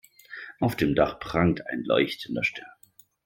[0.59, 2.71] Auf dem Dach prangt ein leuchtender Stern.